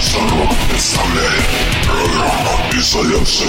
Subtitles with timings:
[0.00, 1.44] Сорок представляет
[1.84, 3.48] программу «Изоляция».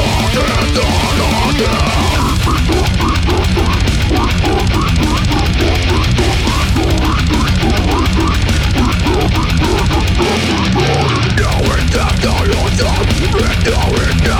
[13.71, 14.30] Now we're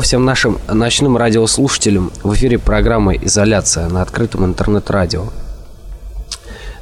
[0.00, 2.10] Всем нашим ночным радиослушателям.
[2.22, 5.24] В эфире программа «Изоляция» на открытом интернет-радио.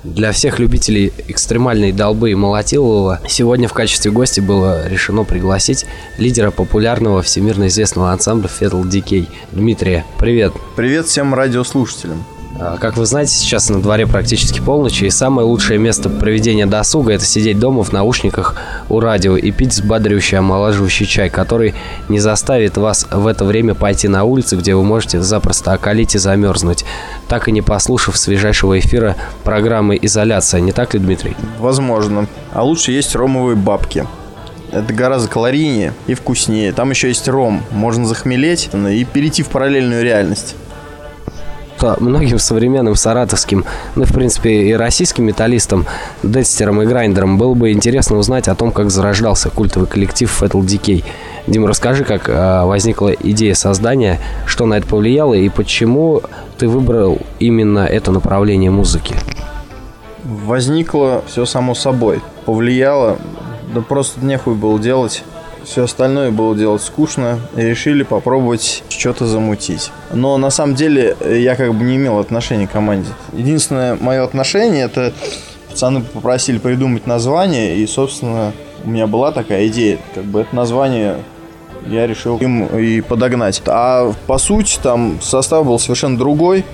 [0.05, 5.85] Для всех любителей экстремальной долбы и молотилового сегодня в качестве гостя было решено пригласить
[6.17, 10.05] лидера популярного всемирно известного ансамбля Fatal Decay Дмитрия.
[10.19, 10.53] Привет.
[10.77, 12.25] Привет всем радиослушателям.
[12.61, 17.13] А, как вы знаете, сейчас на дворе практически полночь, и самое лучшее место проведения досуга–
[17.15, 18.57] это сидеть дома в наушниках
[18.89, 21.75] у радио и пить взбадривающий омолаживающий чай, который
[22.09, 26.19] не заставит вас в это время пойти на улицу, где вы можете запросто околить и
[26.19, 26.85] замерзнуть,
[27.29, 29.15] так и не послушав свежайшего эфира
[29.45, 30.61] программы «Изоляция».
[30.61, 31.37] Не так ли, Дмитрий?
[31.61, 32.27] Возможно.
[32.53, 34.05] А лучше есть ромовые бабки.
[34.73, 36.73] Это гораздо калорийнее и вкуснее.
[36.73, 37.63] Там еще есть ром.
[37.71, 40.57] Можно захмелеть и перейти в параллельную реальность
[41.79, 43.65] по многим современным саратовским,
[43.95, 45.87] ну, в принципе, и российским металлистам,
[46.23, 51.05] Декстером и Грайндером было бы интересно узнать о том, как зарождался культовый коллектив Fatal Decay.
[51.47, 56.23] Дим, расскажи, как э, возникла идея создания, что на это повлияло и почему
[56.59, 59.15] ты выбрал именно это направление музыки?
[60.25, 62.21] Возникло все само собой.
[62.45, 63.19] Повлияло,
[63.75, 65.23] да просто нехуй было делать
[65.69, 69.91] все остальное было делать скучно, и решили попробовать что-то замутить.
[70.13, 73.11] Но на самом деле я как бы не имел отношения к команде.
[73.35, 75.13] Единственное мое отношение это
[75.69, 78.53] пацаны попросили придумать название, и, собственно,
[78.85, 81.17] у меня была такая идея, как бы это название
[81.87, 83.63] я решил им и подогнать.
[83.67, 86.65] А по сути там состав был совершенно другой.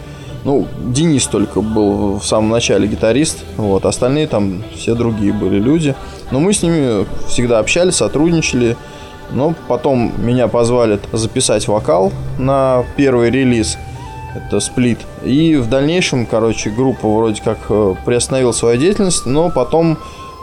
[0.44, 5.94] Ну, Денис только был в самом начале гитарист, вот, остальные там все другие были люди.
[6.31, 8.76] Но мы с ними всегда общались, сотрудничали.
[9.31, 13.79] Но потом меня позвали записать вокал на первый релиз.
[14.35, 14.99] Это сплит.
[15.23, 19.97] И в дальнейшем, короче, группа вроде как э, приостановила свою деятельность, но потом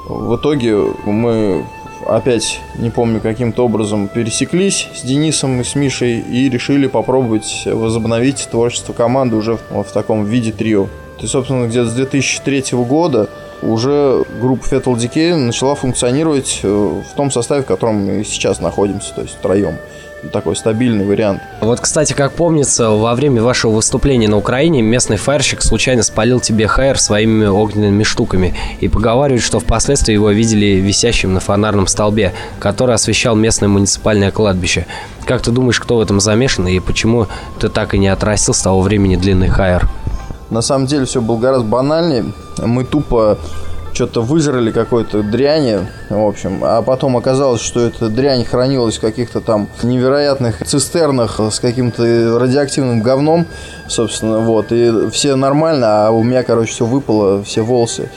[0.07, 0.75] в итоге
[1.05, 1.65] мы
[2.07, 8.47] опять, не помню, каким-то образом пересеклись с Денисом и с Мишей и решили попробовать возобновить
[8.49, 10.85] творчество команды уже в, в таком виде трио.
[10.85, 13.29] То есть, собственно, где-то с 2003 года
[13.61, 19.13] уже группа Fatal Decay начала функционировать э, в том составе, в котором мы сейчас находимся,
[19.13, 19.75] то есть втроем
[20.29, 21.41] такой стабильный вариант.
[21.61, 26.67] Вот, кстати, как помнится, во время вашего выступления на Украине местный фаерщик случайно спалил тебе
[26.67, 32.95] хайр своими огненными штуками и поговаривают, что впоследствии его видели висящим на фонарном столбе, который
[32.95, 34.85] освещал местное муниципальное кладбище.
[35.25, 37.27] Как ты думаешь, кто в этом замешан и почему
[37.59, 39.87] ты так и не отрастил с того времени длинный хайр?
[40.51, 42.25] На самом деле все было гораздо банальнее.
[42.57, 43.37] Мы тупо
[43.93, 45.79] что-то выжрали какой-то дряни,
[46.09, 51.59] в общем, а потом оказалось, что эта дрянь хранилась в каких-то там невероятных цистернах с
[51.59, 53.45] каким-то радиоактивным говном,
[53.87, 58.09] собственно, вот, и все нормально, а у меня, короче, все выпало, все волосы.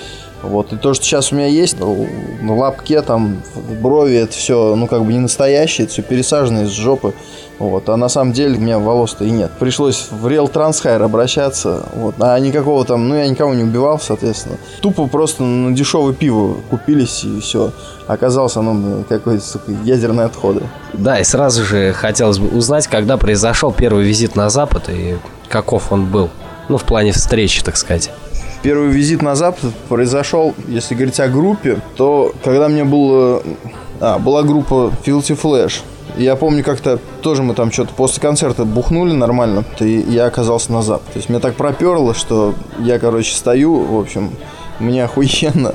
[0.45, 0.73] Вот.
[0.73, 2.07] И то, что сейчас у меня есть, ну,
[2.43, 3.43] на лапке, там,
[3.81, 7.15] брови, это все, ну, как бы не настоящее, это все пересажено из жопы.
[7.59, 7.89] Вот.
[7.89, 9.51] А на самом деле у меня волос-то и нет.
[9.59, 11.85] Пришлось в Real Transhair обращаться.
[11.95, 12.17] Вот.
[12.19, 14.57] А никакого там, ну, я никого не убивал, соответственно.
[14.81, 17.73] Тупо просто на дешевое пиво купились и все.
[18.07, 20.63] Оказалось оно какой-то, сука, ядерные отходы.
[20.93, 25.17] Да, и сразу же хотелось бы узнать, когда произошел первый визит на Запад и
[25.49, 26.31] каков он был.
[26.69, 28.11] Ну, в плане встречи, так сказать.
[28.63, 33.43] Первый визит на Запад произошел, если говорить о группе, то когда мне было...
[34.01, 35.83] А, была группа Filthy Flash.
[36.17, 40.83] Я помню, как-то тоже мы там что-то после концерта бухнули нормально, и я оказался на
[40.83, 41.13] Запад.
[41.13, 44.31] То есть меня так проперло, что я, короче, стою, в общем,
[44.79, 45.75] мне охуенно.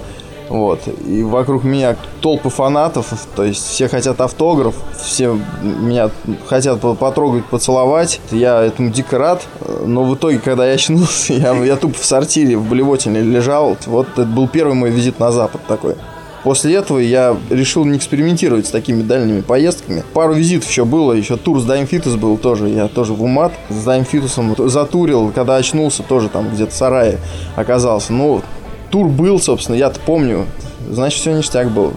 [0.49, 0.81] Вот.
[1.05, 6.09] И вокруг меня толпы фанатов, то есть все хотят автограф, все меня
[6.47, 8.19] хотят потрогать, поцеловать.
[8.31, 9.45] Я этому дико рад,
[9.85, 13.77] но в итоге, когда я очнулся, я, я тупо в сортире, в блевотине лежал.
[13.85, 15.95] Вот это был первый мой визит на Запад такой.
[16.43, 20.03] После этого я решил не экспериментировать с такими дальними поездками.
[20.13, 22.69] Пару визитов еще было, еще тур с Dying Fetus был тоже.
[22.69, 26.75] Я тоже в умат с Dying Fetus ом затурил, когда очнулся, тоже там где-то в
[26.75, 27.17] сарае
[27.55, 28.13] оказался.
[28.13, 28.41] Ну,
[28.89, 30.45] тур был, собственно, я-то помню.
[30.89, 31.93] Значит, все ништяк было.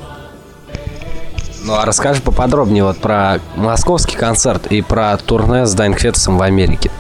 [1.64, 6.90] Ну, а расскажи поподробнее вот про московский концерт и про турне с Дайнкфетусом в Америке.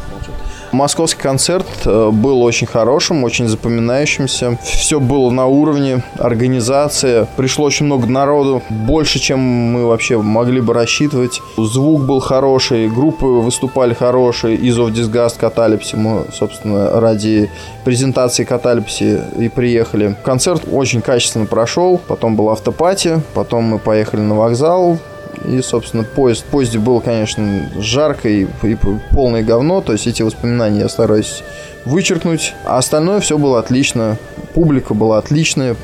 [0.72, 4.58] Московский концерт э, был очень хорошим, очень запоминающимся.
[4.62, 7.28] Все было на уровне, организация.
[7.36, 11.42] Пришло очень много народу, больше, чем мы вообще могли бы рассчитывать.
[11.58, 14.56] Звук был хороший, группы выступали хорошие.
[14.56, 15.96] Из of Disgust, Каталипси.
[15.96, 17.50] Мы, собственно, ради
[17.84, 20.16] презентации Каталипси и приехали.
[20.24, 22.00] Концерт очень качественно прошел.
[22.08, 23.20] Потом был автопати.
[23.34, 24.98] Потом мы поехали на вокзал.
[25.46, 26.42] И, собственно, поезд.
[26.42, 28.76] В поезде было, конечно, жарко и, и
[29.12, 29.80] полное говно.
[29.80, 31.42] То есть эти воспоминания я стараюсь
[31.84, 32.54] вычеркнуть.
[32.64, 34.18] А остальное все было отлично.
[34.54, 35.76] Публика была отличная.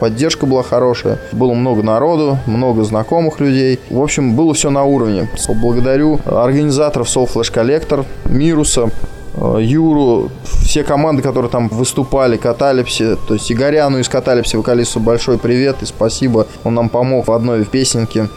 [0.00, 1.18] поддержка была хорошая.
[1.32, 3.80] Было много народу, много знакомых людей.
[3.88, 5.28] В общем, было все на уровне.
[5.48, 8.90] Благодарю организаторов Soul Flash Collector, Мируса,
[9.36, 10.30] э, Юру,
[10.62, 15.86] все команды, которые там выступали, Каталипси, то есть Игоряну из Каталипси, вокалисту большой привет и
[15.86, 16.46] спасибо.
[16.64, 18.28] Он нам помог в одной песенке.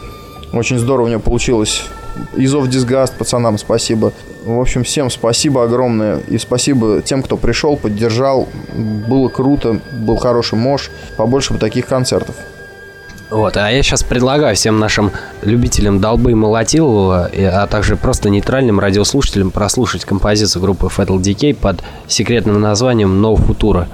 [0.52, 1.84] Очень здорово у него получилось.
[2.36, 4.12] Изов Дисгаст пацанам спасибо.
[4.44, 6.18] В общем, всем спасибо огромное.
[6.28, 8.48] И спасибо тем, кто пришел, поддержал.
[8.74, 10.90] Было круто, был хороший мож.
[11.16, 12.34] Побольше бы таких концертов.
[13.30, 15.12] Вот, а я сейчас предлагаю всем нашим
[15.42, 21.82] любителям долбы и молотилова, а также просто нейтральным радиослушателям прослушать композицию группы Fatal Decay под
[22.06, 23.86] секретным названием No Futura.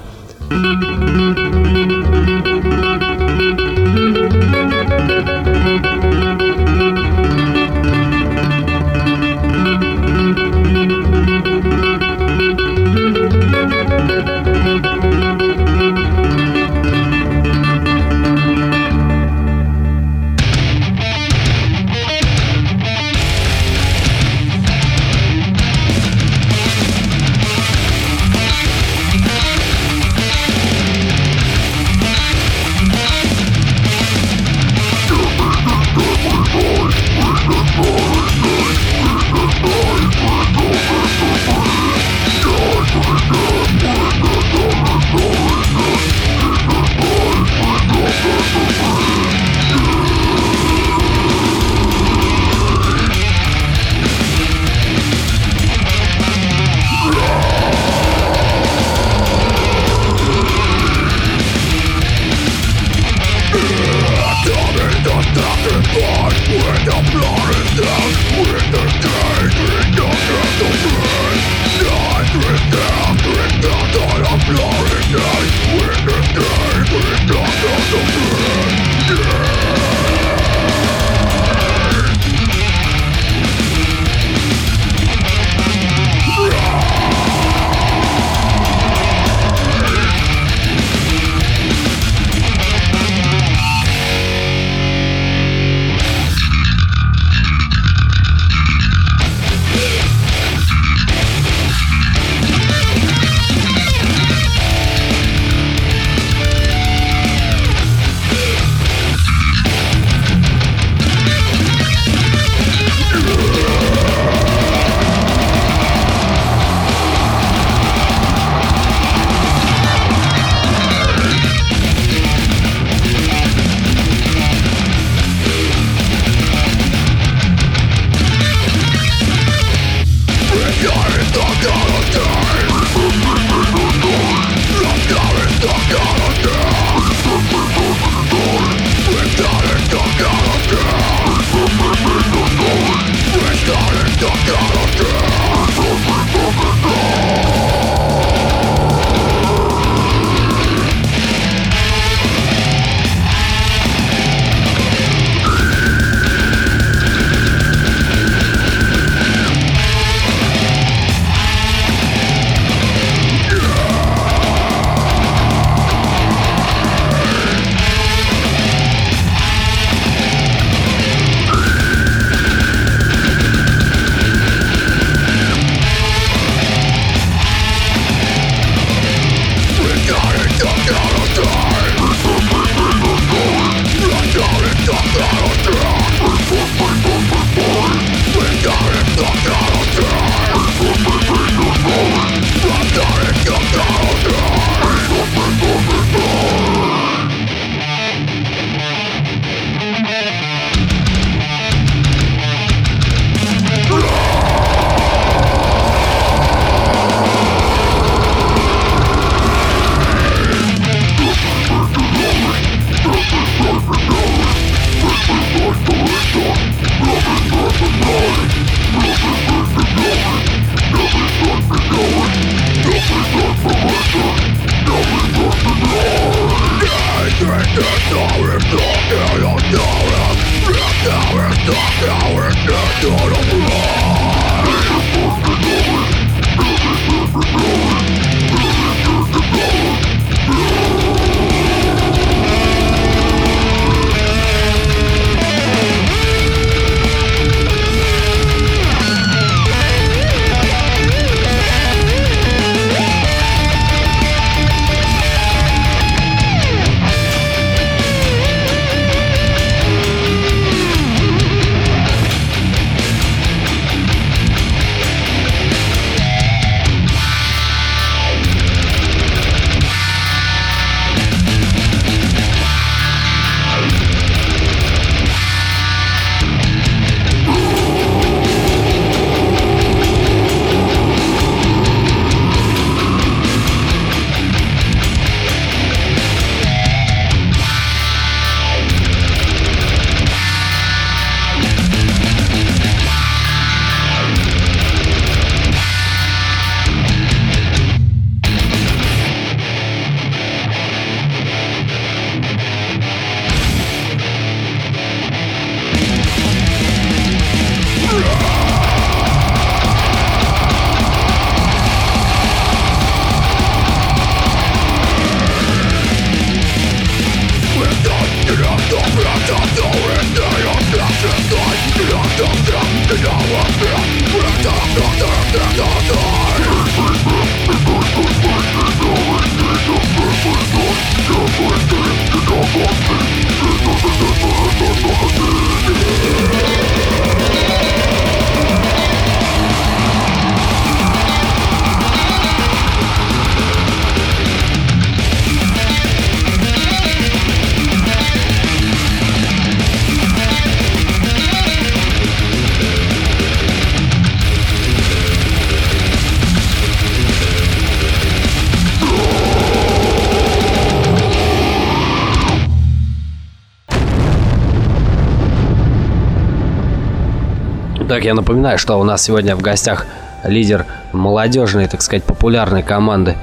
[368.15, 370.07] Так, я напоминаю, что у нас сегодня в гостях
[370.45, 373.35] лидер молодежной, так сказать, популярной команды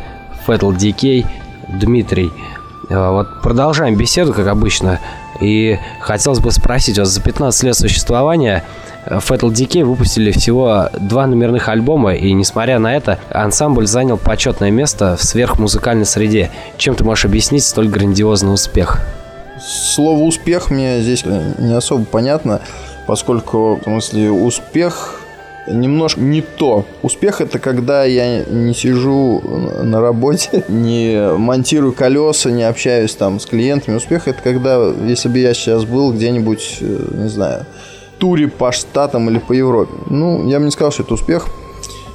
[0.47, 1.25] Fatal Decay
[1.67, 2.31] Дмитрий.
[2.89, 5.01] Э, вот продолжаем беседу, как обычно.
[5.41, 8.63] И хотелось бы спросить, вот за 15 лет существования
[9.05, 14.71] э, Fatal Decay выпустили всего два номерных альбома, и несмотря на это, ансамбль занял почетное
[14.71, 16.49] место в сверхмузыкальной среде.
[16.77, 19.01] Чем ты можешь объяснить столь грандиозный успех?
[19.59, 22.61] Слово «успех» мне здесь не особо понятно,
[23.07, 25.21] поскольку, в смысле, успех
[25.67, 26.85] немножко не то.
[27.01, 29.41] Успех это когда я не сижу
[29.83, 33.95] на работе, не монтирую колеса, не общаюсь там с клиентами.
[33.95, 37.65] Успех это когда, если бы я сейчас был где-нибудь, э, не знаю,
[38.17, 39.93] туре по штатам или по Европе.
[40.07, 41.47] Ну, я бы не сказал, что это успех.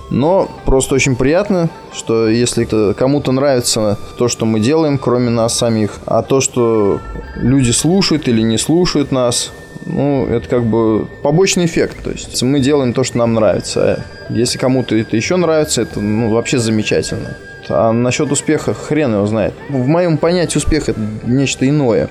[0.08, 5.98] Но просто очень приятно, что если кому-то нравится то, что мы делаем, кроме нас самих,
[6.06, 7.00] а то, что
[7.34, 9.50] люди слушают или не слушают нас,
[9.84, 12.02] ну, это как бы побочный эффект.
[12.02, 14.04] То есть мы делаем то, что нам нравится.
[14.28, 17.36] Если кому-то это еще нравится, это ну, вообще замечательно.
[17.68, 19.54] А насчет успеха хрен его знает.
[19.68, 22.08] В моем понятии успех это нечто иное.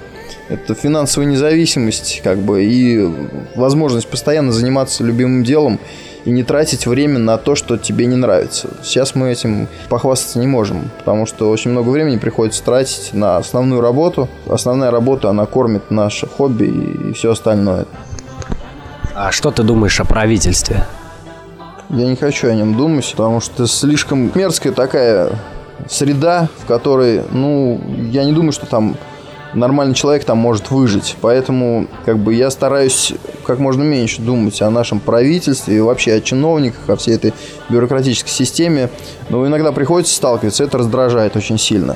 [0.49, 3.09] Это финансовая независимость, как бы, и
[3.55, 5.79] возможность постоянно заниматься любимым делом
[6.25, 8.69] и не тратить время на то, что тебе не нравится.
[8.83, 13.79] Сейчас мы этим похвастаться не можем, потому что очень много времени приходится тратить на основную
[13.79, 14.27] работу.
[14.47, 17.85] Основная работа, она кормит наше хобби и, все остальное.
[19.13, 20.85] А что ты думаешь о правительстве?
[21.89, 25.29] Я не хочу о нем думать, потому что слишком мерзкая такая
[25.87, 27.79] среда, в которой, ну,
[28.11, 28.97] я не думаю, что там
[29.55, 31.15] нормальный человек там может выжить.
[31.21, 33.13] Поэтому как бы я стараюсь
[33.45, 37.33] как можно меньше думать о нашем правительстве и вообще о чиновниках, о всей этой
[37.69, 38.89] бюрократической системе.
[39.29, 41.95] Но иногда приходится сталкиваться, это раздражает очень сильно.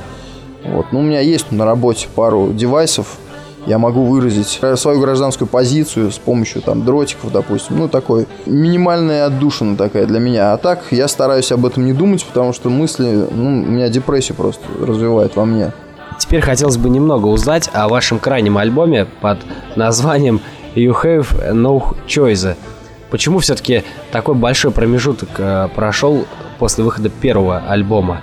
[0.63, 0.87] Вот.
[0.91, 3.17] Ну, у меня есть на работе пару девайсов,
[3.65, 7.77] я могу выразить свою гражданскую позицию с помощью там дротиков, допустим.
[7.77, 10.53] Ну, такой минимальная отдушина такая для меня.
[10.53, 14.35] А так я стараюсь об этом не думать, потому что мысли, ну, у меня депрессию
[14.35, 15.71] просто развивает во мне.
[16.19, 19.39] Теперь хотелось бы немного узнать о вашем крайнем альбоме под
[19.75, 20.41] названием
[20.75, 22.55] You Have No Choice.
[23.09, 26.27] Почему все-таки такой большой промежуток э, прошел
[26.59, 28.21] после выхода первого альбома?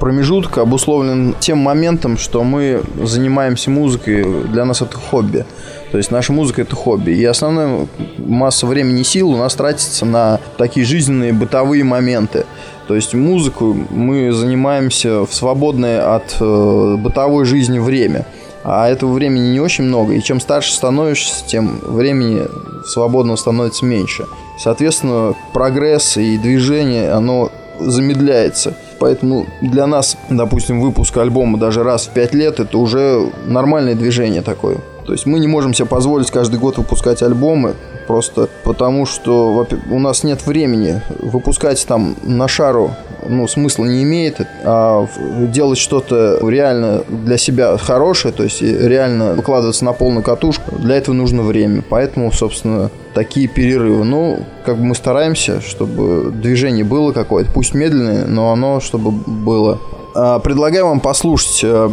[0.00, 5.46] Промежуток обусловлен тем моментом, что мы занимаемся музыкой, для нас это хобби.
[5.92, 7.12] То есть наша музыка это хобби.
[7.12, 7.86] И основная
[8.18, 12.46] масса времени и сил у нас тратится на такие жизненные бытовые моменты.
[12.92, 18.26] То есть музыку мы занимаемся в свободное от э, бытовой жизни время.
[18.64, 20.12] А этого времени не очень много.
[20.12, 22.42] И чем старше становишься, тем времени
[22.86, 24.26] свободного становится меньше.
[24.58, 27.50] Соответственно, прогресс и движение, оно
[27.80, 28.74] замедляется.
[29.00, 34.42] Поэтому для нас, допустим, выпуск альбома даже раз в пять лет, это уже нормальное движение
[34.42, 34.76] такое.
[35.06, 37.74] То есть мы не можем себе позволить каждый год выпускать альбомы,
[38.06, 42.90] просто потому что у нас нет времени выпускать там на шару
[43.28, 45.06] ну, смысла не имеет, а
[45.52, 51.14] делать что-то реально для себя хорошее, то есть реально выкладываться на полную катушку, для этого
[51.14, 51.82] нужно время.
[51.88, 54.04] Поэтому, собственно, такие перерывы.
[54.04, 59.78] Ну, как бы мы стараемся, чтобы движение было какое-то, пусть медленное, но оно чтобы было.
[60.14, 61.90] А, предлагаю вам послушать э,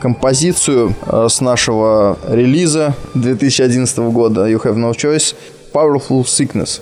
[0.00, 5.34] композицию э, с нашего релиза 2011 года You Have No Choice
[5.72, 6.80] Powerful Sickness.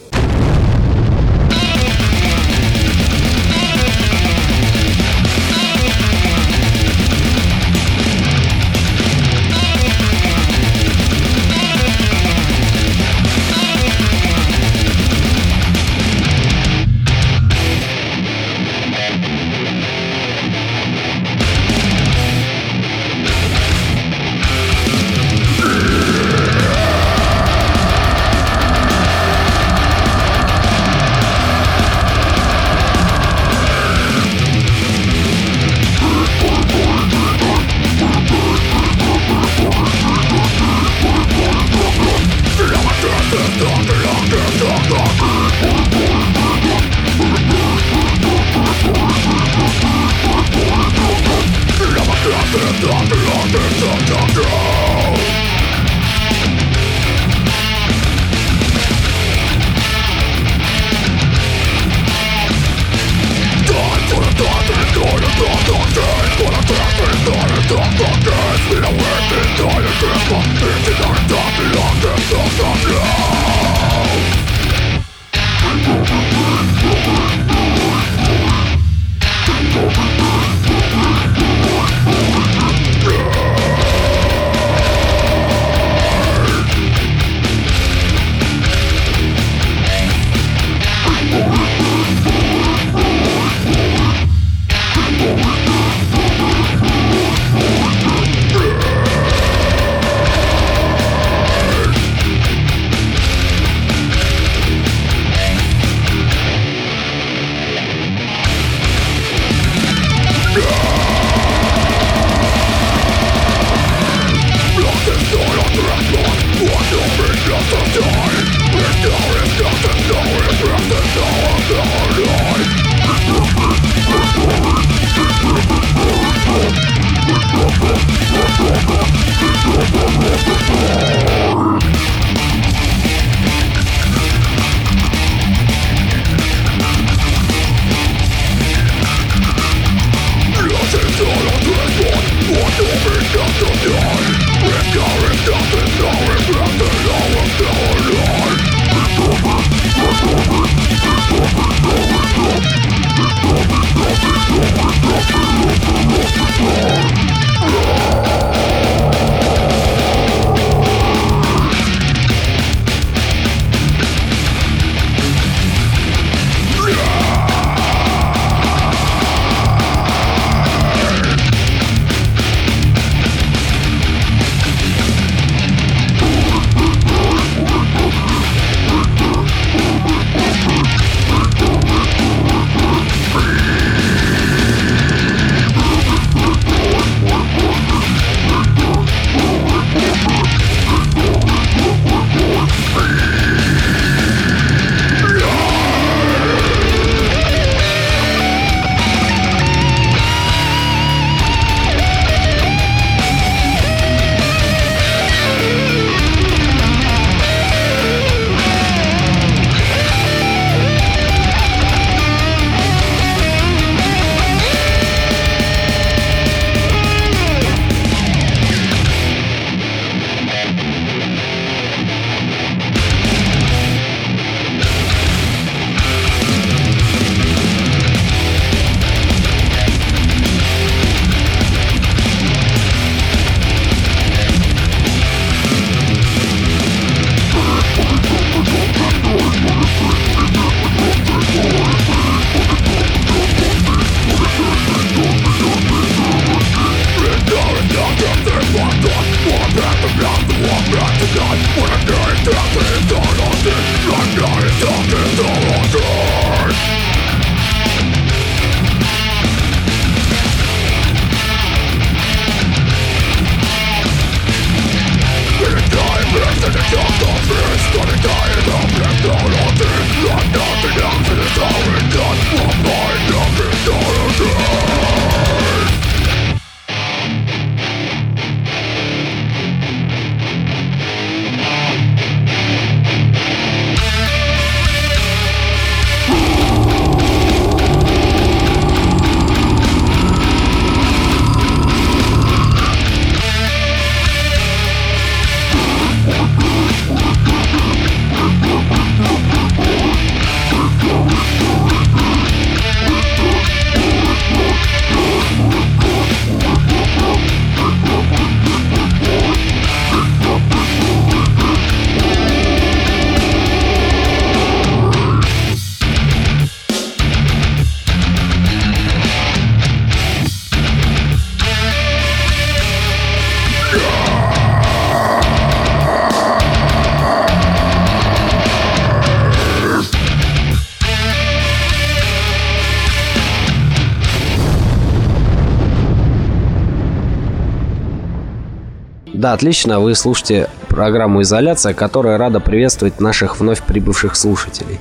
[339.56, 340.00] Отлично.
[340.00, 345.00] Вы слушаете программу «Изоляция», которая рада приветствовать наших вновь прибывших слушателей.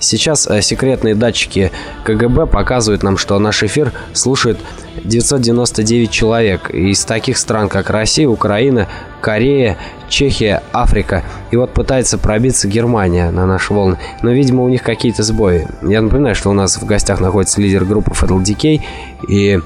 [0.00, 1.72] Сейчас э, секретные датчики
[2.04, 4.58] КГБ показывают нам, что наш эфир слушает
[5.02, 8.86] 999 человек из таких стран, как Россия, Украина,
[9.22, 9.78] Корея,
[10.10, 11.24] Чехия, Африка.
[11.50, 13.98] И вот пытается пробиться Германия на наши волны.
[14.20, 15.66] Но, видимо, у них какие-то сбои.
[15.82, 18.82] Я напоминаю, что у нас в гостях находится лидер группы Fatal Decay.
[19.26, 19.58] И,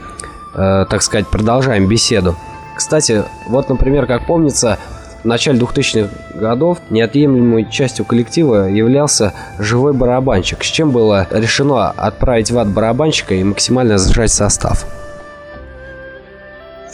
[0.55, 2.37] э, так сказать, продолжаем беседу.
[2.81, 4.79] Кстати, вот, например, как помнится,
[5.23, 12.51] в начале 2000-х годов неотъемлемой частью коллектива являлся живой барабанщик, с чем было решено отправить
[12.51, 14.87] в ад барабанщика и максимально сжать состав.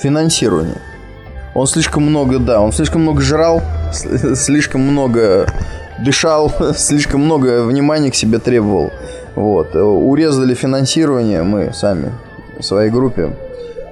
[0.03, 0.83] Финансирование.
[1.55, 5.47] Он слишком много, да, он слишком много жрал, слишком много
[6.01, 8.91] дышал, слишком много внимания к себе требовал.
[9.37, 9.77] Вот.
[9.77, 12.11] Урезали финансирование мы сами
[12.59, 13.37] своей группе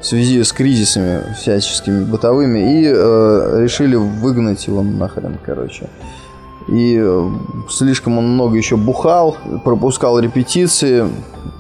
[0.05, 5.88] в связи с кризисами всяческими бытовыми и э, решили выгнать его нахрен, короче.
[6.69, 7.31] И э,
[7.71, 11.09] слишком он много еще бухал, пропускал репетиции,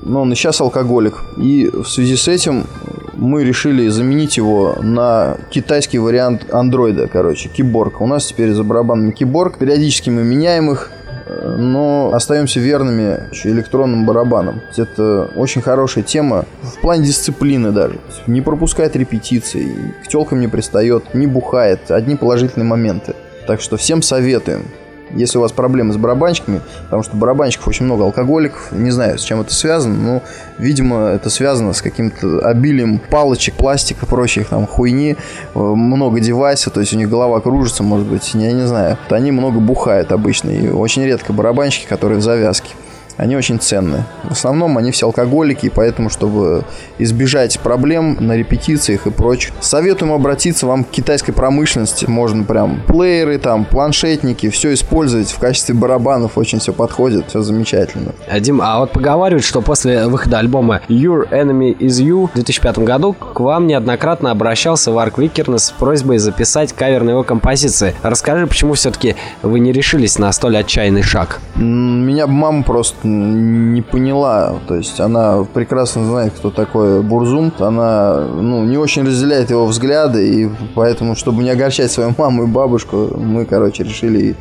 [0.02, 1.24] но он и сейчас алкоголик.
[1.38, 2.66] И в связи с этим
[3.14, 8.02] мы решили заменить его на китайский вариант андроида, короче, киборг.
[8.02, 9.56] У нас теперь за барабанами киборг.
[9.56, 10.90] Периодически мы меняем их,
[11.26, 14.60] но остаемся верными электронным барабанам.
[14.76, 17.98] Это очень хорошая тема в плане дисциплины даже.
[18.26, 21.90] Не пропускает репетиции, к телкам не пристает, не бухает.
[21.90, 23.14] Одни положительные моменты.
[23.46, 24.64] Так что всем советуем.
[25.10, 29.22] Если у вас проблемы с барабанщиками, потому что барабанщиков очень много алкоголиков, не знаю, с
[29.22, 30.22] чем это связано, но,
[30.58, 35.16] видимо, это связано с каким-то обилием палочек, пластика, прочих там хуйни,
[35.54, 38.98] э, много девайсов, то есть у них голова кружится, может быть, я не знаю.
[39.10, 42.70] Они много бухают обычно, и очень редко барабанщики, которые в завязке
[43.16, 44.04] они очень ценны.
[44.24, 46.64] В основном они все алкоголики, и поэтому, чтобы
[46.98, 52.06] избежать проблем на репетициях и прочее, советуем обратиться вам к китайской промышленности.
[52.06, 56.36] Можно прям плееры, там, планшетники, все использовать в качестве барабанов.
[56.36, 58.12] Очень все подходит, все замечательно.
[58.28, 62.78] А, Дим, а вот поговаривают, что после выхода альбома Your Enemy Is You в 2005
[62.78, 67.94] году к вам неоднократно обращался Варк Викернес с просьбой записать кавер на его композиции.
[68.02, 71.40] Расскажи, почему все-таки вы не решились на столь отчаянный шаг?
[71.56, 74.54] Меня мама просто не поняла.
[74.66, 77.52] То есть она прекрасно знает, кто такой Бурзум.
[77.58, 80.28] Она ну, не очень разделяет его взгляды.
[80.28, 84.36] И поэтому, чтобы не огорчать свою маму и бабушку, мы, короче, решили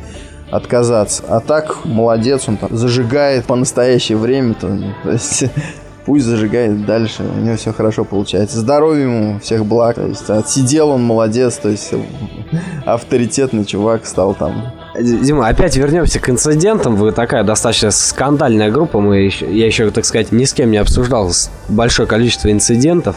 [0.50, 1.24] отказаться.
[1.28, 4.54] А так, молодец, он там зажигает по настоящее время.
[4.54, 4.68] То,
[5.10, 5.44] есть
[6.06, 8.58] пусть зажигает дальше, у него все хорошо получается.
[8.58, 9.96] Здоровья ему, всех благ.
[9.96, 11.92] То есть отсидел он, молодец, то есть
[12.86, 16.94] авторитетный чувак стал там Дима, опять вернемся к инцидентам.
[16.94, 19.00] Вы такая достаточно скандальная группа.
[19.00, 21.32] Мы еще, я еще, так сказать, ни с кем не обсуждал
[21.68, 23.16] большое количество инцидентов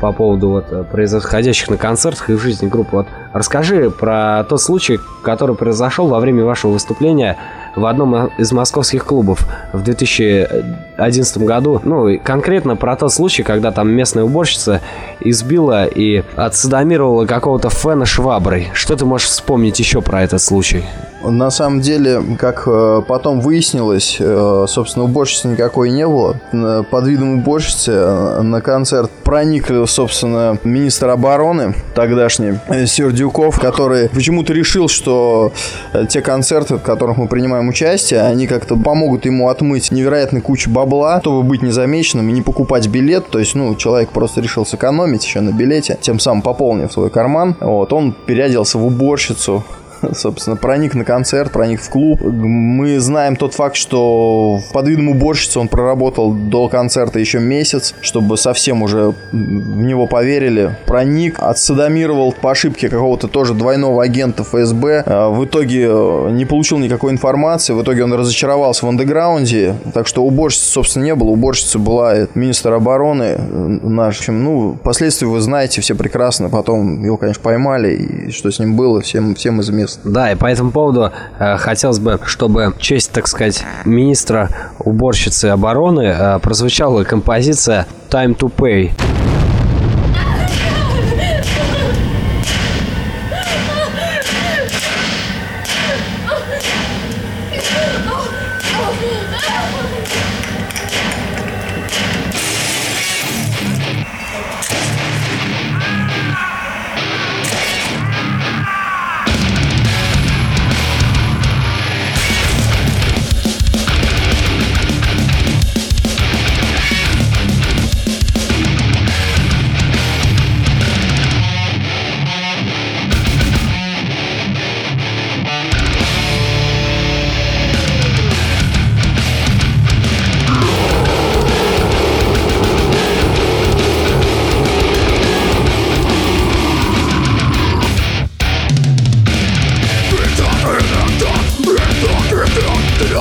[0.00, 2.96] по поводу вот происходящих на концертах и в жизни группы.
[2.96, 7.36] Вот расскажи про тот случай, который произошел во время вашего выступления
[7.76, 11.80] в одном из московских клубов в 2011 году.
[11.84, 14.80] Ну, конкретно про тот случай, когда там местная уборщица
[15.20, 18.68] избила и отсадомировала какого-то фэна шваброй.
[18.72, 20.84] Что ты можешь вспомнить еще про этот случай?
[21.22, 26.40] На самом деле, как э, потом выяснилось, э, собственно, уборщицы никакой не было.
[26.90, 32.54] Под видом уборщицы э, на концерт проник, собственно, министр обороны тогдашний
[32.86, 35.52] Сердюков, который почему-то решил, что
[36.08, 41.20] те концерты, в которых мы принимаем участие, они как-то помогут ему отмыть невероятную кучу бабла,
[41.20, 43.28] чтобы быть незамеченным и не покупать билет.
[43.28, 47.56] То есть, ну, человек просто решил сэкономить еще на билете, тем самым пополнив свой карман.
[47.60, 49.64] Вот, он переоделся в уборщицу,
[50.12, 52.20] собственно, проник на концерт, проник в клуб.
[52.22, 58.36] Мы знаем тот факт, что под видом уборщицы он проработал до концерта еще месяц, чтобы
[58.36, 60.76] совсем уже в него поверили.
[60.86, 65.04] Проник, отсадомировал по ошибке какого-то тоже двойного агента ФСБ.
[65.06, 67.72] А, в итоге э, не получил никакой информации.
[67.72, 69.74] В итоге он разочаровался в андеграунде.
[69.94, 71.28] Так что уборщицы, собственно, не было.
[71.28, 74.16] Уборщица была министр обороны э, наш.
[74.16, 76.48] В общем, ну, последствия вы знаете все прекрасно.
[76.48, 77.94] Потом его, конечно, поймали.
[77.94, 80.00] И что с ним было, всем, всем известно текст.
[80.04, 84.48] Да, и по этому поводу э, хотелось бы, чтобы честь, так сказать, министра
[84.78, 88.92] уборщицы обороны э, прозвучала композиция «Time to Pay».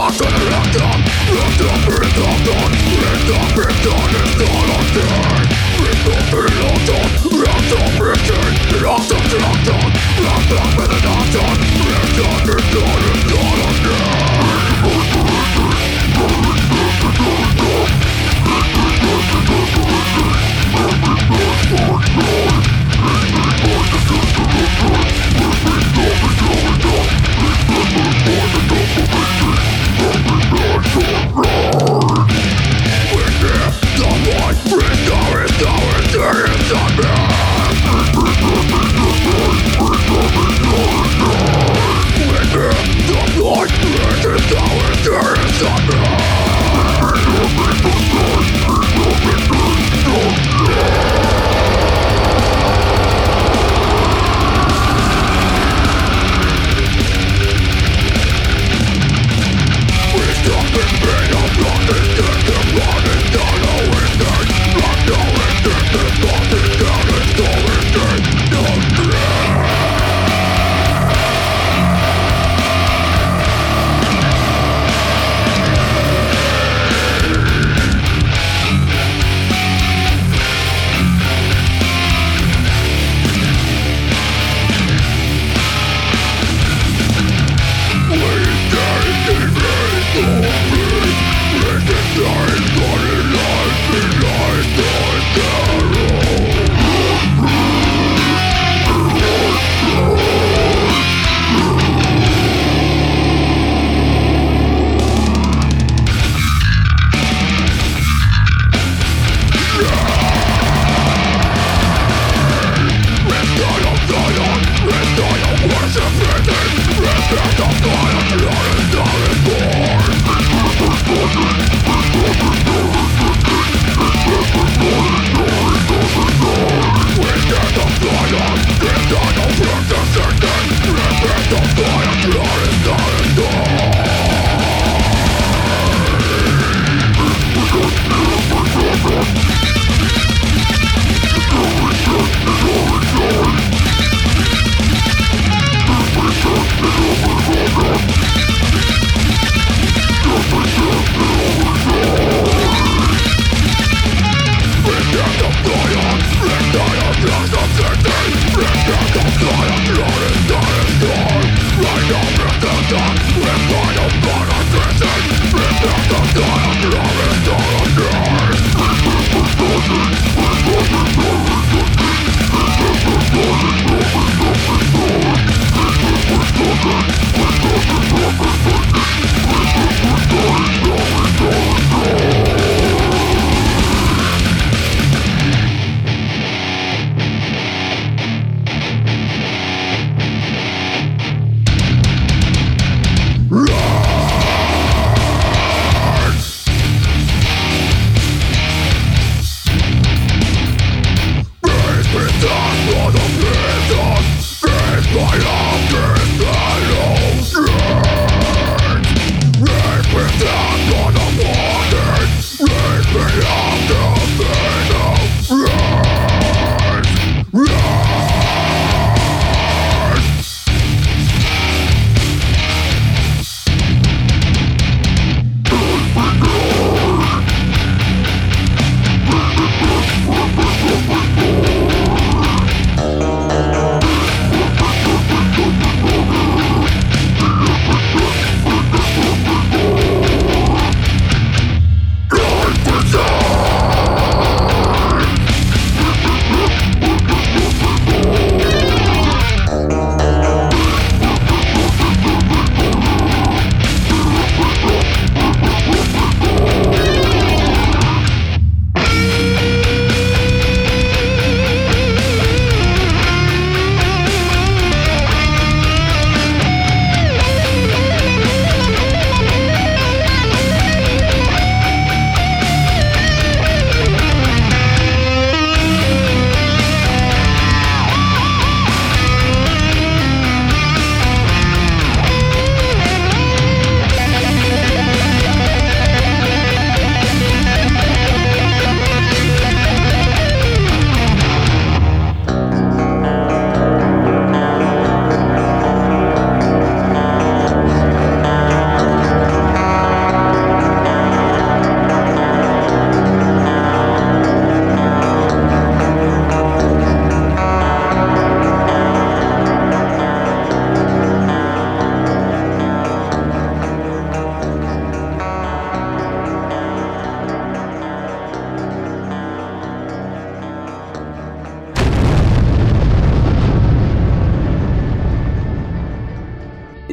[0.10, 1.02] Rock on, rock on,
[1.38, 3.50] rock on, rock on, rock on,
[30.99, 31.48] your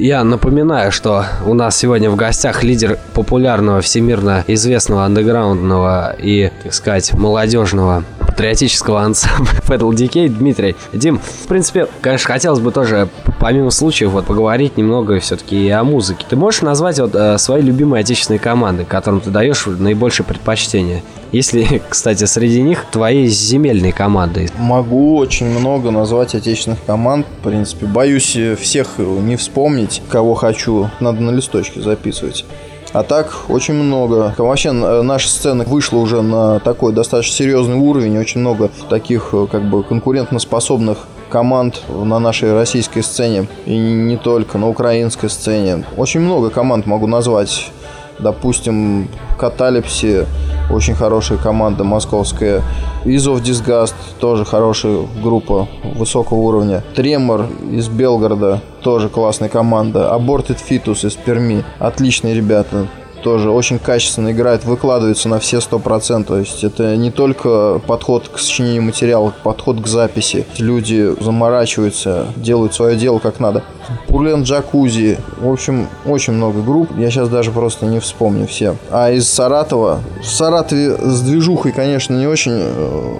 [0.07, 6.75] Я напоминаю, что у нас сегодня в гостях лидер популярного, всемирно известного андеграундного и, так
[6.75, 8.05] сказать, молодежного
[8.37, 10.77] патриотического ансамбля Fatal Decay Дмитрий.
[10.93, 13.09] Дим, в принципе, конечно, хотелось бы тоже,
[13.41, 16.27] помимо случаев, вот поговорить немного все-таки и о музыке.
[16.29, 21.03] Ты можешь назвать вот э, свои любимые отечественные команды, которым ты даешь наибольшее предпочтение?
[21.33, 24.51] Если, кстати, среди них твои земельные команды.
[24.59, 27.27] Могу очень много назвать отечественных команд.
[27.41, 30.91] В принципе, боюсь всех не вспомнить, кого хочу.
[31.01, 32.45] Надо на листочке записывать.
[32.93, 34.35] А так, очень много.
[34.39, 38.19] Вообще, наша сцена вышла уже на такой достаточно серьезный уровень.
[38.19, 43.49] Очень много таких, как бы, конкурентоспособных команд на нашей российской сцене.
[43.67, 45.85] И не только, на украинской сцене.
[45.97, 47.71] Очень много команд могу назвать.
[48.19, 49.09] Допустим,
[49.39, 50.27] Каталипси,
[50.71, 52.63] очень хорошая команда московская.
[53.05, 56.83] Из of Disgust, тоже хорошая группа высокого уровня.
[56.95, 60.11] Тремор из Белгорода, тоже классная команда.
[60.13, 62.87] Aborted Fetus из Перми, отличные ребята
[63.23, 66.27] тоже очень качественно играет, выкладывается на все сто процентов.
[66.27, 70.47] То есть это не только подход к сочинению материала, подход к записи.
[70.59, 73.63] Люди заморачиваются, делают свое дело как надо.
[74.09, 75.19] Пурлен Джакузи.
[75.39, 76.91] В общем, очень много групп.
[76.97, 78.77] Я сейчас даже просто не вспомню все.
[78.91, 80.01] А из Саратова...
[80.21, 83.17] В Саратове с движухой, конечно, не очень э,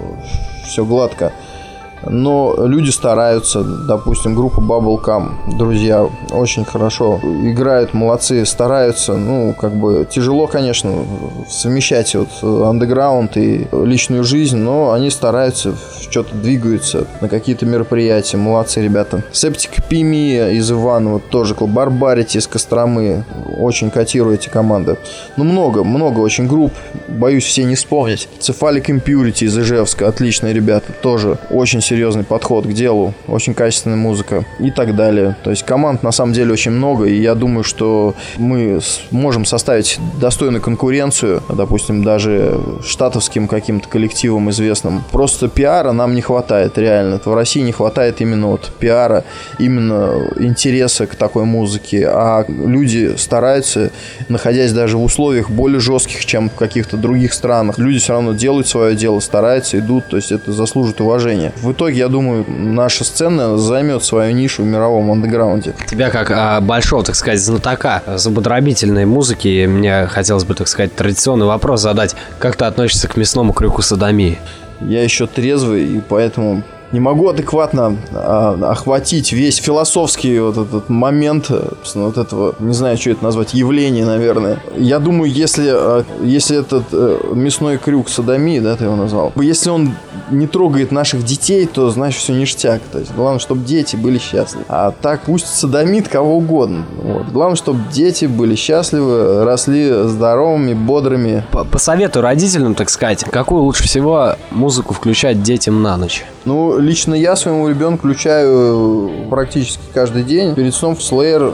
[0.67, 1.31] все гладко
[2.09, 10.07] но люди стараются, допустим, группа Bubblegum, друзья, очень хорошо играют, молодцы, стараются, ну, как бы
[10.09, 10.93] тяжело, конечно,
[11.49, 18.81] совмещать вот андеграунд и личную жизнь, но они стараются, что-то двигаются на какие-то мероприятия, молодцы
[18.81, 19.23] ребята.
[19.31, 23.25] Септик Пимия из Иванова тоже, Барбарити из Костромы,
[23.57, 24.97] очень котируют эти команды.
[25.35, 26.73] Ну, много, много очень групп,
[27.07, 28.27] боюсь все не вспомнить.
[28.39, 34.45] Цефалик Impurity из Ижевска, отличные ребята, тоже очень серьезный подход к делу, очень качественная музыка
[34.59, 35.35] и так далее.
[35.43, 38.79] То есть команд на самом деле очень много, и я думаю, что мы
[39.09, 45.03] можем составить достойную конкуренцию, допустим, даже штатовским каким-то коллективам известным.
[45.11, 47.19] Просто пиара нам не хватает, реально.
[47.25, 49.23] В России не хватает именно вот пиара,
[49.57, 53.89] именно интереса к такой музыке, а люди стараются,
[54.29, 58.67] находясь даже в условиях более жестких, чем в каких-то других странах, люди все равно делают
[58.67, 61.51] свое дело, стараются, идут, то есть это заслужит уважения.
[61.63, 65.73] В итоге, я думаю, наша сцена займет свою нишу в мировом андеграунде.
[65.87, 71.45] Тебя как а, большого, так сказать, знатока зубодробительной музыки, мне хотелось бы, так сказать, традиционный
[71.45, 72.15] вопрос задать.
[72.39, 74.39] Как ты относишься к мясному крюку садомии?
[74.81, 81.51] Я еще трезвый, и поэтому не могу адекватно а, охватить весь философский вот этот момент,
[81.95, 84.59] вот этого, не знаю, что это назвать, явление, наверное.
[84.75, 89.69] Я думаю, если, а, если этот а, мясной крюк садомии, да, ты его назвал, если
[89.69, 89.93] он
[90.31, 92.81] не трогает наших детей, то, значит, все ништяк.
[92.91, 94.65] То есть, главное, чтобы дети были счастливы.
[94.67, 96.85] А так пусть садомит кого угодно.
[97.01, 97.27] Вот.
[97.27, 101.43] Главное, чтобы дети были счастливы, росли здоровыми, бодрыми.
[101.71, 106.25] Посоветую родителям, так сказать, какую лучше всего музыку включать детям на ночь?
[106.45, 110.55] Ну, лично я своему ребенку включаю практически каждый день.
[110.55, 111.53] Перед сном в Slayer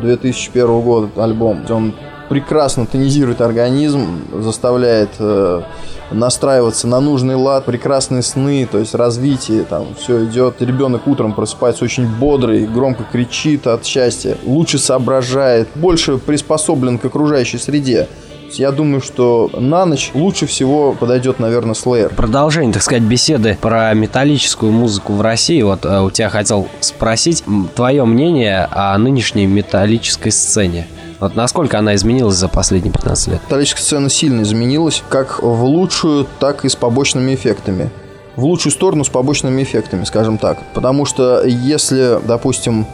[0.00, 1.64] 2001 года альбом.
[1.70, 1.94] Он
[2.28, 5.62] прекрасно тонизирует организм, заставляет э,
[6.10, 10.60] настраиваться на нужный лад, прекрасные сны, то есть развитие, там все идет.
[10.60, 17.58] Ребенок утром просыпается очень бодрый, громко кричит от счастья, лучше соображает, больше приспособлен к окружающей
[17.58, 18.08] среде.
[18.52, 22.14] Я думаю, что на ночь лучше всего подойдет, наверное, Slayer.
[22.14, 25.62] Продолжение, так сказать, беседы про металлическую музыку в России.
[25.62, 27.44] Вот э, у тебя хотел спросить
[27.74, 30.86] твое мнение о нынешней металлической сцене.
[31.18, 33.40] Вот насколько она изменилась за последние 15 лет?
[33.46, 37.90] Металлическая сцена сильно изменилась, как в лучшую, так и с побочными эффектами
[38.36, 40.58] в лучшую сторону с побочными эффектами, скажем так.
[40.74, 42.86] Потому что если, допустим,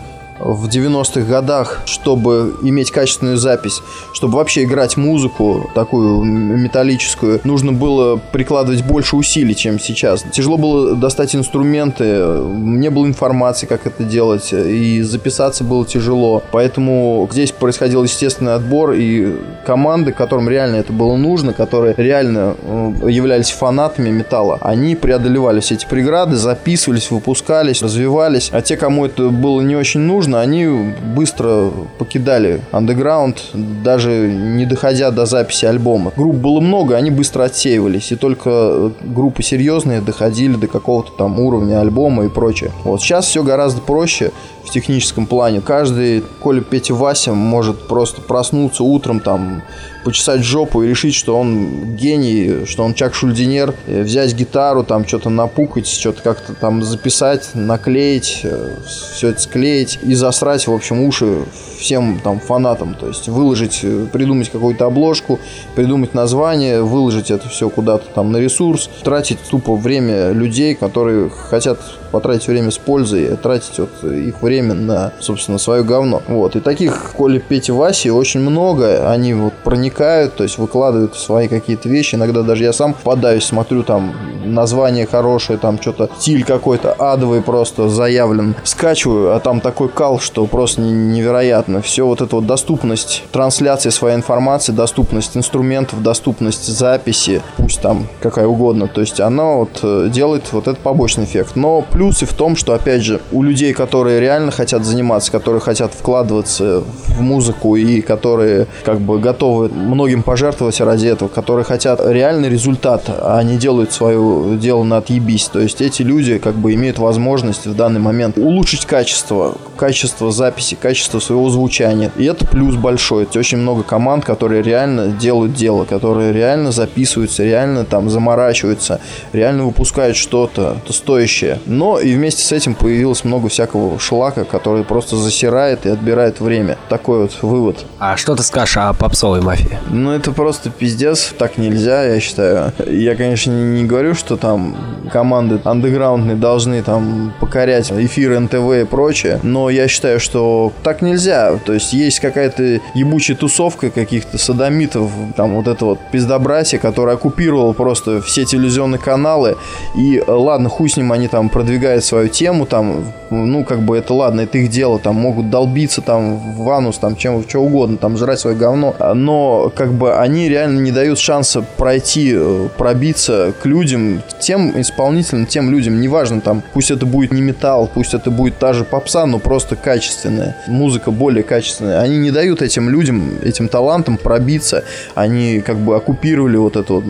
[0.42, 3.82] в 90-х годах, чтобы иметь качественную запись,
[4.12, 10.24] чтобы вообще играть музыку такую металлическую, нужно было прикладывать больше усилий, чем сейчас.
[10.32, 16.42] Тяжело было достать инструменты, не было информации, как это делать, и записаться было тяжело.
[16.50, 22.92] Поэтому здесь происходил естественный отбор, и команды, которым реально это было нужно, которые реально э,
[23.08, 28.50] являлись фанатами металла, они преодолевали все эти преграды, записывались, выпускались, развивались.
[28.52, 34.66] А те, кому это было не очень нужно, нужно, они быстро покидали андеграунд, даже не
[34.66, 36.12] доходя до записи альбома.
[36.16, 41.80] Групп было много, они быстро отсеивались, и только группы серьезные доходили до какого-то там уровня
[41.80, 42.70] альбома и прочее.
[42.84, 44.32] Вот сейчас все гораздо проще.
[44.64, 45.60] В техническом плане.
[45.60, 49.62] Каждый Коля, Петя, Вася может просто проснуться утром, там,
[50.04, 55.06] почесать жопу и решить, что он гений, что он Чак Шульдинер, э, взять гитару, там
[55.06, 58.76] что-то напукать, что-то как-то там записать, наклеить, э,
[59.14, 61.44] все это склеить и засрать, в общем, уши
[61.78, 62.94] всем там фанатам.
[62.94, 65.38] То есть выложить, э, придумать какую-то обложку,
[65.74, 71.78] придумать название, выложить это все куда-то там на ресурс, тратить тупо время людей, которые хотят
[72.12, 76.22] потратить время с пользой, тратить вот их время на, собственно, свое говно.
[76.28, 76.54] Вот.
[76.54, 79.10] И таких Коля, Петя, Васи очень много.
[79.10, 82.14] Они вот проникают, то есть выкладывают свои какие-то вещи.
[82.14, 84.12] Иногда даже я сам попадаюсь, смотрю там
[84.44, 88.54] название хорошее, там что-то стиль какой-то адовый просто заявлен.
[88.62, 91.80] Скачиваю, а там такой кал, что просто невероятно.
[91.80, 98.46] Все вот это вот доступность трансляции своей информации, доступность инструментов, доступность записи, пусть там какая
[98.46, 98.88] угодно.
[98.88, 101.56] То есть она вот э, делает вот этот побочный эффект.
[101.56, 105.60] Но плюс плюсы в том, что, опять же, у людей, которые реально хотят заниматься, которые
[105.60, 112.00] хотят вкладываться в музыку и которые как бы готовы многим пожертвовать ради этого, которые хотят
[112.04, 115.46] реальный результат, а не делают свое дело на отъебись.
[115.46, 120.74] То есть эти люди как бы имеют возможность в данный момент улучшить качество, качество записи,
[120.80, 122.10] качество своего звучания.
[122.16, 123.24] И это плюс большой.
[123.24, 128.98] Это очень много команд, которые реально делают дело, которые реально записываются, реально там заморачиваются,
[129.32, 131.60] реально выпускают что-то стоящее.
[131.66, 136.78] Но и вместе с этим появилось много всякого шлака, который просто засирает и отбирает время.
[136.88, 137.84] Такой вот вывод.
[137.98, 139.78] А что ты скажешь о попсовой мафии?
[139.90, 141.34] Ну, это просто пиздец.
[141.38, 142.72] Так нельзя, я считаю.
[142.86, 144.76] Я, конечно, не говорю, что там
[145.12, 151.56] команды андеграундные должны там покорять эфир НТВ и прочее, но я считаю, что так нельзя.
[151.64, 157.72] То есть есть какая-то ебучая тусовка каких-то садомитов, там вот это вот пиздобрасие, которое оккупировало
[157.72, 159.56] просто все телевизионные каналы,
[159.96, 163.96] и ладно, хуй с ним они там продвигают продвигает свою тему, там, ну, как бы
[163.96, 167.96] это ладно, это их дело, там, могут долбиться там в анус, там, чем, что угодно,
[167.96, 173.52] там, жрать свое говно, но, как бы, они реально не дают шанса пройти, э, пробиться
[173.60, 178.30] к людям, тем исполнителям, тем людям, неважно, там, пусть это будет не металл, пусть это
[178.30, 183.38] будет та же попса, но просто качественная, музыка более качественная, они не дают этим людям,
[183.42, 184.84] этим талантам пробиться,
[185.16, 187.04] они, как бы, оккупировали вот это вот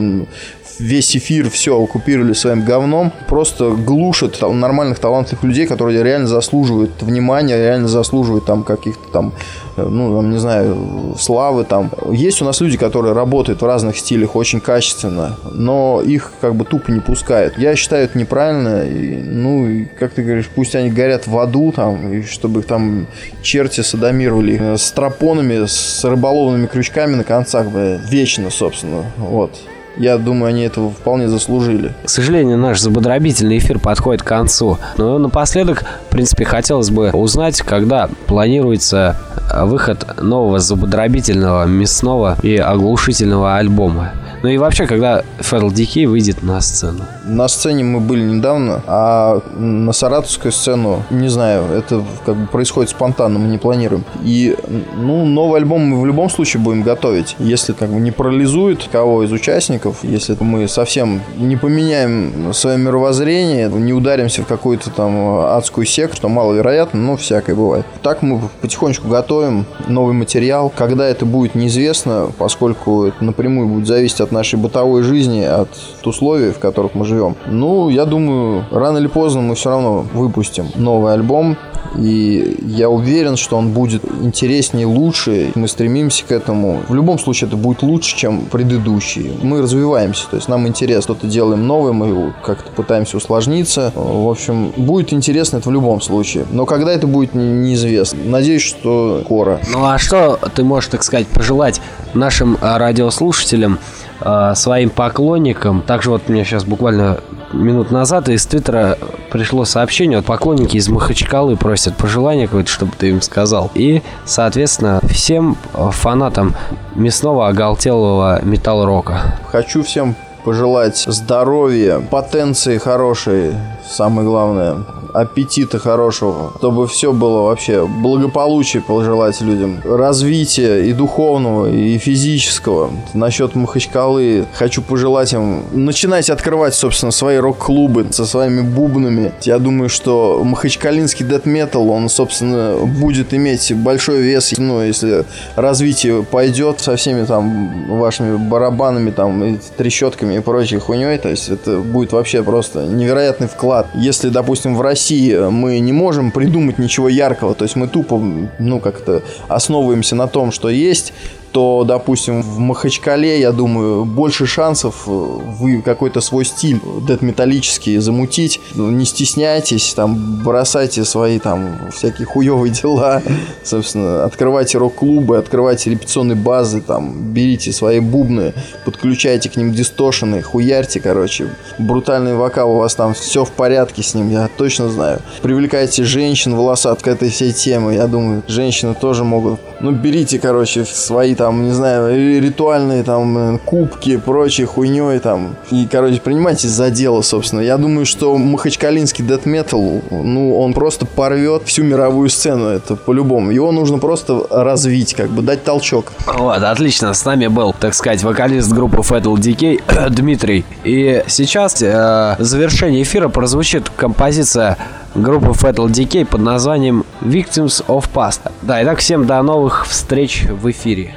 [0.79, 7.03] весь эфир все оккупировали своим говном, просто глушат там, нормальных талантливых людей, которые реально заслуживают
[7.03, 9.33] внимания, реально заслуживают там каких-то там,
[9.77, 11.91] э, ну, там, не знаю, славы там.
[12.11, 16.65] Есть у нас люди, которые работают в разных стилях очень качественно, но их как бы
[16.65, 17.59] тупо не пускают.
[17.59, 21.73] Я считаю это неправильно, и, ну, и, как ты говоришь, пусть они горят в аду
[21.73, 23.07] там, и чтобы их там
[23.43, 29.59] черти садомировали э, с тропонами, с рыболовными крючками на концах, бля, вечно, собственно, вот.
[29.97, 31.93] Я думаю, они этого вполне заслужили.
[32.05, 34.79] К сожалению, наш забодробительный эфир подходит к концу.
[34.97, 39.17] Но напоследок, в принципе, хотелось бы узнать, когда планируется
[39.63, 44.13] выход нового забодробительного, мясного и оглушительного альбома.
[44.43, 47.05] Ну и вообще, когда Feral Decay выйдет на сцену?
[47.25, 52.91] На сцене мы были недавно, а на саратовскую сцену, не знаю, это как бы происходит
[52.91, 54.05] спонтанно, мы не планируем.
[54.25, 54.57] И,
[54.97, 57.37] ну, новый альбом мы в любом случае будем готовить.
[57.39, 63.69] Если как бы не парализует кого из участников, если мы совсем не поменяем свое мировоззрение,
[63.69, 67.87] не ударимся в какую-то там адскую секту, что маловероятно, но всякое бывает.
[68.03, 70.73] Так мы потихонечку готовим новый материал.
[70.75, 75.69] Когда это будет неизвестно, поскольку это напрямую будет зависеть от нашей бытовой жизни, от
[76.05, 77.37] условий, в которых мы живем.
[77.47, 81.57] Ну, я думаю, рано или поздно мы все равно выпустим новый альбом.
[81.99, 85.53] И я уверен, что он будет интереснее, лучше.
[85.55, 86.81] Мы стремимся к этому.
[86.89, 89.33] В любом случае, это будет лучше, чем предыдущий.
[89.43, 93.93] Мы развиваемся, то есть нам интересно, что-то делаем новое, мы как-то пытаемся усложниться.
[93.95, 96.45] В общем, будет интересно это в любом случае.
[96.51, 98.19] Но когда это будет, неизвестно.
[98.25, 99.61] Надеюсь, что скоро.
[99.73, 101.81] Ну а что ты можешь, так сказать, пожелать
[102.15, 103.79] нашим а, радиослушателям
[104.21, 105.83] э, своим поклонникам.
[105.83, 107.21] Также вот мне сейчас буквально
[107.53, 108.99] минут назад из Твиттера
[109.31, 113.71] пришло сообщение, вот поклонники из Махачкалы просят пожелания какое-то, чтобы ты им сказал.
[113.75, 116.55] И, соответственно, всем фанатам
[116.95, 119.39] мясного оголтелого металл-рока.
[119.51, 123.55] Хочу всем пожелать здоровья, потенции хорошей,
[123.89, 131.99] самое главное, аппетита хорошего, чтобы все было вообще благополучие пожелать людям, развития и духовного, и
[131.99, 132.91] физического.
[133.15, 139.33] Насчет Махачкалы хочу пожелать им начинать открывать, собственно, свои рок-клубы со своими бубнами.
[139.43, 145.25] Я думаю, что махачкалинский дэт метал, он, собственно, будет иметь большой вес, ну, если
[145.57, 151.49] развитие пойдет со всеми там вашими барабанами, там, и трещотками и прочей хуйней, то есть
[151.49, 153.87] это будет вообще просто невероятный вклад.
[153.95, 157.55] Если, допустим, в России России мы не можем придумать ничего яркого.
[157.57, 158.23] То есть мы тупо,
[158.61, 161.13] ну, как-то основываемся на том, что есть
[161.53, 168.61] то, допустим, в Махачкале, я думаю, больше шансов э, вы какой-то свой стиль дед-металлический замутить.
[168.75, 173.23] Не стесняйтесь, там, бросайте свои там всякие хуевые дела,
[173.63, 178.55] собственно, открывайте рок-клубы, открывайте репетиционные базы, там, берите свои бубны,
[178.87, 181.49] подключайте к ним дистошены, хуярьте, короче.
[181.79, 185.21] Брутальный вокал у вас там все в порядке с ним, я точно знаю.
[185.43, 189.61] Привлекайте женщин волосат к этой всей теме, я думаю, женщины тоже могут.
[189.83, 195.57] Ну, берите, короче, свои там, не знаю, ритуальные там кубки, прочей хуйней там.
[195.73, 197.61] И, короче, принимайтесь за дело, собственно.
[197.61, 203.51] Я думаю, что махачкалинский дэт метал, ну, он просто порвет всю мировую сцену, это по-любому.
[203.51, 206.13] Его нужно просто развить, как бы дать толчок.
[206.27, 207.13] Вот, отлично.
[207.13, 210.65] С нами был, так сказать, вокалист группы Fatal Decay Дмитрий.
[210.85, 214.79] И сейчас э, в завершении эфира прозвучит композиция
[215.15, 218.41] группы Fatal Decay под названием Victims of Past.
[218.63, 221.15] Да, итак, всем до новых встреч в эфире.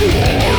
[0.00, 0.57] Радио